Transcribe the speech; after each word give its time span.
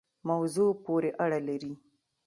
موضوع 0.27 0.71
پوری 0.83 1.11
اړه 1.23 1.39
لری 1.47 1.73